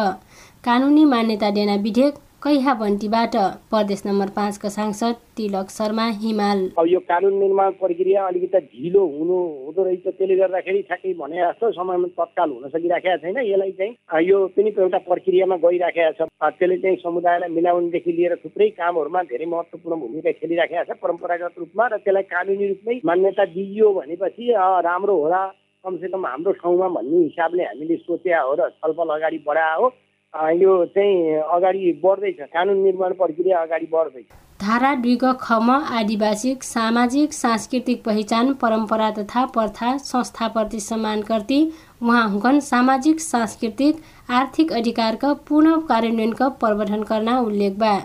[0.63, 3.35] कानुनी मान्यता देना विधेयक कैहा बन्टीबाट
[3.71, 9.37] प्रदेश नम्बर पाँचका सांसद तिलक शर्मा हिमाल। अब यो कानुन निर्माण प्रक्रिया अलिकति ढिलो हुनु
[9.63, 14.37] हुँदो रहेछ त्यसले गर्दाखेरि ठ्याक्कै भने जस्तो समयमा तत्काल हुन सकिराखेका छैन। यसलाई चाहिँ यो
[14.59, 20.31] पनि एउटा प्रक्रियामा गइराखेका छ। त्यसले चाहिँ समुदायलाई मिलाउनेदेखि लिएर थुप्रै कामहरूमा धेरै महत्त्वपूर्ण भूमिका
[20.43, 24.51] खेलिराखेका छ परम्परागत रूपमा र त्यसलाई कानुनी रूपमै मान्यता दिइयो भनेपछि
[24.91, 25.43] राम्रो होला।
[25.83, 29.87] कमसेकम हाम्रो ठाउँमा भन्ने हिसाबले हामीले सोचे हो र छलफल अगाडि बढाए हो
[30.33, 34.25] यो चाहिँ अगाडि बढ्दैछ। कानुन निर्माण प्रक्रिया अगाडि बढ्दैछ।
[34.59, 41.61] धारा दुईको खमा आदिवासी सामाजिक सांस्कृतिक पहिचान परम्परा तथा प्रथा संस्थाप्रति सम्मान गर्दै
[42.01, 47.97] उहाँ हुकन सामाजिक सांस्कृतिक आर्थिक अधिकारका पूर्ण कार्यान्वयनको प्रवर्धन गर्न उल्लेख बा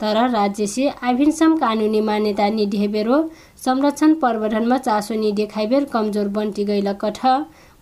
[0.00, 3.22] तर राज्य से आभिन्सम कानुनी मान्यता निदेबेरो
[3.64, 7.24] संरक्षण प्रवर्धनमा चासो निदेखाइबेर कमजोर बन्टी गइल कठ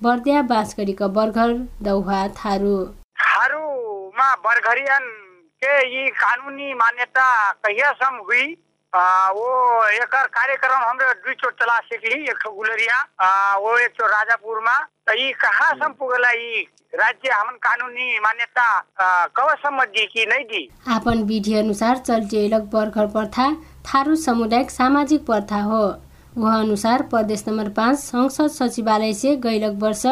[0.00, 2.76] बर्दिया बाँसगढीको बर्गर दौहा थारू।
[4.20, 5.04] थारूमा बर्घरियन
[5.62, 7.28] के ये कानूनी मान्यता
[7.64, 8.46] कहिया सम हुई
[9.33, 9.46] वो
[9.96, 12.96] एक कार्यक्रम हाम्रो दुईचोटि चला सकली एक ठो गुलरिया
[13.56, 14.76] वो एक ठो राजापुरमा।
[15.09, 16.66] त यी कहाँसम्म पुगेला यी?
[16.92, 18.66] राज्य हमन कानुनी मान्यता
[19.37, 20.62] कबसम्म दी कि नै दी?
[20.88, 23.46] आपन विधि अनुसार चल्टिएलक बर्खर प्रथा
[23.87, 25.83] थारू सामुदायिक सामाजिक प्रथा हो।
[26.38, 30.02] वह अनुसार प्रदेश नम्बर पाँच संसद सचिवालय से गैलक वर्ष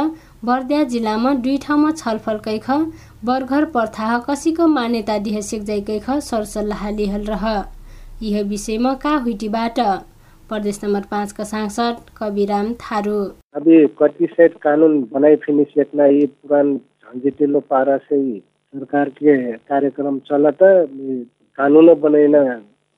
[0.44, 2.71] बर्दिया जिल्लामा दुई ठाउँमा छलफल कैख
[3.24, 7.46] बर्घर प्रथा कसीको मान्यता दिह सेक्जाइ कैख सरसल्लाह लिहल रह।
[8.22, 9.81] यह विषयमा का हुइटीबाट
[10.48, 13.18] प्रदेश नम्बर पाँचका सांसद कविराम थारू।
[13.57, 20.59] अभी कति सेट कानून बनाई फिनिश इतना ये पुरान झंझटिलो पारा से सरकार कार्यक्रम चलत
[21.59, 22.35] कानून बनाइन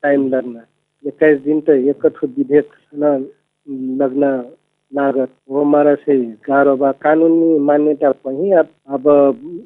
[0.02, 0.64] टाइम लगना।
[1.04, 2.68] एक्काइस दिन त एक विधेयक
[4.02, 4.36] लग्न
[4.92, 6.14] लागत। हो मारा से
[6.46, 8.50] गाह्रो बा। कानुनी मान्यता पनि
[8.94, 9.04] अब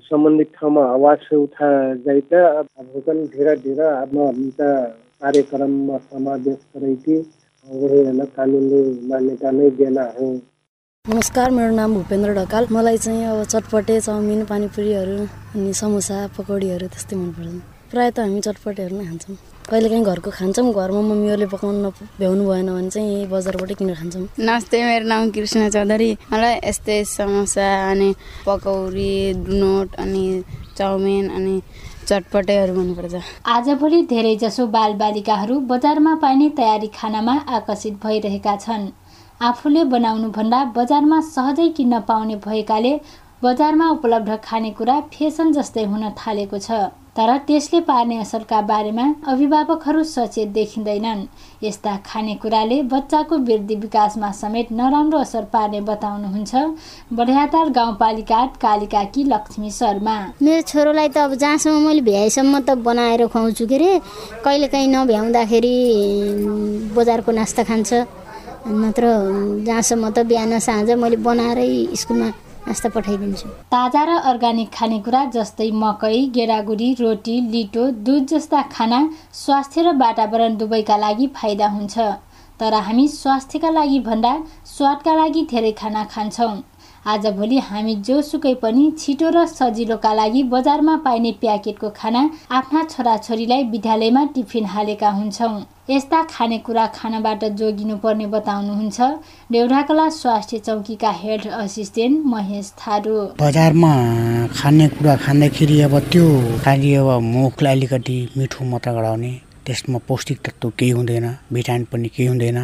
[0.08, 1.68] सम्बन्धित ठाउँमा आवाज उठा
[2.04, 4.70] जाइ त अब पनि धेरै धेरै अब हमका
[5.22, 7.16] कार्यक्रममा समावेश गराइथी
[7.68, 10.26] वही कानुनी मान्यता नै देना हो।
[11.04, 15.16] नमस्कार मेरो नाम भूपेन्द्र ढकाल। मलाई चाहिँ अब चटपटे चाउमिन पानीपुरीहरू
[15.54, 17.56] अनि समोसा पकौडीहरू त्यस्तै मनपर्छ।
[17.90, 22.90] प्रायः त हामी चटपटेहरू नै खान्छौँ। कहिलेकाहीँ घरको खान्छौँ घरमा मम्मीहरूले पकाउनु भ्याउनु भएन भने
[22.92, 28.09] चाहिँ यही बजारबाटै किनेर खान्छौँ। नमस्ते मेरो नाम कृष्ण चौधरी। मलाई यस्तै समोसा अनि
[28.44, 30.24] पकौडी डुनोट अनि
[30.77, 31.55] चाउमिन अनि
[32.09, 33.14] चटपटेहरू मनपर्छ।
[33.48, 38.88] आजभोलि धेरैजसो बालबालिकाहरू बजारमा पाइने तयारी खानामा आकर्षित भइरहेका छन्।
[39.42, 42.92] आफूले बनाउनुभन्दा बजारमा सहजै किन्न पाउने भएकाले
[43.44, 46.76] बजारमा उपलब्ध खानेकुरा फेसन जस्तै हुन थालेको छ
[47.16, 51.20] तर त्यसले पार्ने असरका बारेमा अभिभावकहरू सचेत देखिँदैनन्।
[51.62, 56.52] यस्ता खानेकुराले बच्चाको वृद्धि विकासमा समेत नराम्रो असर पार्ने बताउनुहुन्छ
[57.18, 63.66] बढियाताल गाउँपालिका कालिकाकी लक्ष्मी शर्मा। मेरो छोरोलाई त अब जहाँसम्म मैले भ्याएसम्म त बनाएर खुवाउँछु
[63.66, 63.92] के अरे
[64.44, 65.76] कहिलेकाहीँ नभ्याउँदाखेरि
[66.96, 67.92] बजारको नास्ता खान्छ।
[68.83, 69.04] नत्र
[69.68, 71.70] जहाँसम्म त बिहान साँझ मैले बनाएरै
[72.02, 72.30] स्कुलमा
[72.66, 79.00] नास्ता पठाइदिन्छु। ताजा र अर्ग्यानिक खानेकुरा जस्तै मकै गेडागुडी रोटी लिटो दुध जस्ता खाना
[79.35, 81.96] स्वास्थ्य र वातावरण दुवैका लागि फाइदा हुन्छ।
[82.61, 84.33] तर हामी स्वास्थ्यका लागि भन्दा
[84.66, 86.55] स्वादका लागि धेरै खाना खान्छौँ।
[87.06, 94.24] आजभोलि हामी जोसुकै पनि छिटो र सजिलोका लागि बजारमा पाइने प्याकेटको खाना आफ्ना छोराछोरीलाई विद्यालयमा
[94.34, 95.54] टिफिन हालेका हुन्छौँ।
[95.90, 99.00] यस्ता खानेकुरा खानाबाट जोगिनु पर्ने बताउनुहुन्छ
[99.52, 103.92] देउराकला स्वास्थ्य चौकीका हेड असिस्टेन्ट महेश थारू। बजारमा
[104.56, 106.26] खानेकुरा खाँदाखेरि अब त्यो
[106.64, 109.32] खालि अब मुखलाई अलिकति मिठो मात्र गराउने
[109.66, 112.58] त्यसमा पौष्टिक तत्त्व केही हुँदैन भिटामिन पनि केही हुँदैन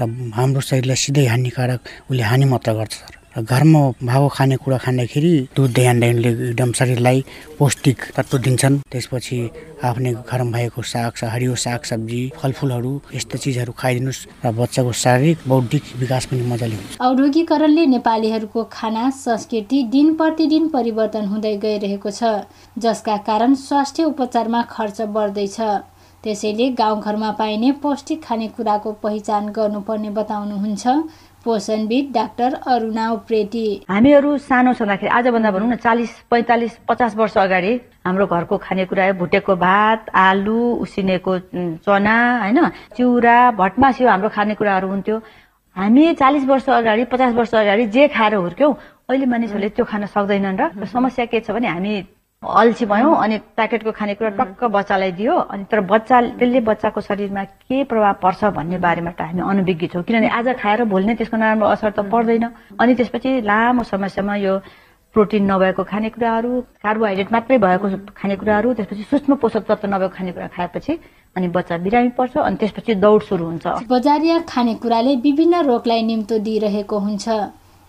[0.00, 5.72] र हाम्रो शरीरलाई सिधै हानिकारक उसले हानि मात्र गर्छ सर। घरमा भएको खानेकुरा खाँदाखेरि दुध
[5.72, 7.24] दहीले एकदम शरीरलाई
[7.58, 9.38] पौष्टिक तत्त्व दिन्छन्। त्यसपछि
[9.80, 15.82] आफ्नै घरमा भएको साग हरियो साग सब्जी फलफुलहरू यस्तो चिजहरू खाइदिनुहोस् र बच्चाको शारीरिक बौद्धिक
[16.00, 22.44] विकास पनि मजाले हुन्छ। औद्योगिकरणले नेपालीहरूको खाना संस्कृति दिन प्रतिदिन परिवर्तन हुँदै गइरहेको छ
[22.76, 25.58] जसका कारण स्वास्थ्य उपचारमा खर्च बढ्दैछ।
[26.24, 30.86] त्यसैले गाउँघरमा पाइने पौष्टिक खानेकुराको पहिचान गर्नुपर्ने बताउनुहुन्छ।
[31.44, 37.72] पोषणविद डाक्टर अरुणा उप्रेती। हामीहरू सानो छँदाखेरि आजभन्दा भनौँ न चालिस पैँतालिस पचास वर्ष अगाडि
[38.06, 41.38] हाम्रो घरको खानेकुरा भुटेको भात आलु उसिनेको
[41.86, 42.58] चना होइन
[42.96, 45.16] चिउरा भटमासियो हाम्रो खानेकुराहरू हुन्थ्यो।
[45.76, 48.72] हामी चालिस वर्ष अगाडि पचास वर्ष अगाडि जे खाएर हुर्क्यौँ
[49.08, 51.94] अहिले मानिसहरूले त्यो खान सक्दैनन् र समस्या के छ भने हामी
[52.42, 57.84] अल्छी भयौँ अनि प्याकेटको खानेकुरा टक्क बच्चालाई दियो अनि तर बच्चा त्यसले बच्चाको शरीरमा के
[57.86, 61.90] प्रभाव पर्छ भन्ने बारेमा त हामी अनभिज्ञ छौँ। किनभने आज खाएर भोलि त्यसको नराम्रो असर
[61.94, 62.44] त पर्दैन।
[62.82, 64.58] अनि त्यसपछि लामो समस्यामा यो
[65.14, 66.50] प्रोटिन नभएको खानेकुराहरू
[66.82, 70.92] कार्बोहाइड्रेट मात्रै भएको खानेकुराहरू त्यसपछि सूक्ष्म पोषक तत्व नभएको खानेकुरा खाएपछि
[71.36, 76.98] अनि बच्चा बिरामी पर्छ। अनि त्यसपछि दौड सुरु हुन्छ। बजारिया खानेकुराले विभिन्न रोगलाई निम्तो दिइरहेको
[76.98, 77.28] हुन्छ।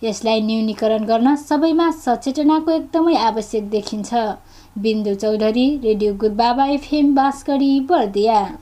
[0.04, 4.14] यसलाई न्यूनीकरण गर्न सबैमा सचेतनाको एकदमै आवश्यक देखिन्छ।
[4.78, 8.58] Bindu Chaudhary radio Gurubaba FM Bansgadhi Bardiya.